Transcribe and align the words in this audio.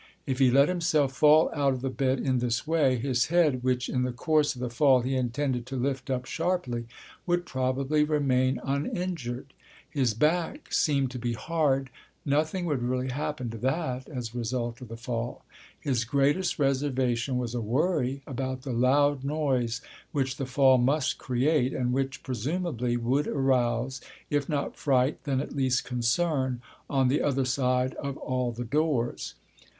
If 0.25 0.39
he 0.39 0.49
let 0.49 0.67
himself 0.67 1.13
fall 1.13 1.51
out 1.53 1.73
of 1.75 1.81
the 1.81 1.91
bed 1.91 2.19
in 2.19 2.39
this 2.39 2.65
way, 2.65 2.95
his 2.97 3.27
head, 3.27 3.61
which 3.61 3.87
in 3.87 4.01
the 4.01 4.11
course 4.11 4.55
of 4.55 4.59
the 4.61 4.71
fall 4.71 5.01
he 5.01 5.15
intended 5.15 5.67
to 5.67 5.75
lift 5.75 6.09
up 6.09 6.25
sharply, 6.25 6.87
would 7.27 7.45
probably 7.45 8.03
remain 8.03 8.59
uninjured. 8.63 9.53
His 9.87 10.15
back 10.15 10.73
seemed 10.73 11.11
to 11.11 11.19
be 11.19 11.33
hard; 11.33 11.91
nothing 12.25 12.65
would 12.65 12.81
really 12.81 13.09
happen 13.09 13.51
to 13.51 13.59
that 13.59 14.09
as 14.09 14.33
a 14.33 14.39
result 14.39 14.81
of 14.81 14.87
the 14.87 14.97
fall. 14.97 15.45
His 15.79 16.03
greatest 16.03 16.57
reservation 16.57 17.37
was 17.37 17.53
a 17.53 17.61
worry 17.61 18.23
about 18.25 18.63
the 18.63 18.73
loud 18.73 19.23
noise 19.23 19.81
which 20.11 20.37
the 20.37 20.47
fall 20.47 20.79
must 20.79 21.19
create 21.19 21.73
and 21.75 21.93
which 21.93 22.23
presumably 22.23 22.97
would 22.97 23.27
arouse, 23.27 24.01
if 24.31 24.49
not 24.49 24.75
fright, 24.77 25.23
then 25.25 25.39
at 25.39 25.55
least 25.55 25.83
concern 25.83 26.59
on 26.89 27.07
the 27.07 27.21
other 27.21 27.45
side 27.45 27.93
of 28.01 28.17
all 28.17 28.51
the 28.51 28.65
doors. 28.65 29.35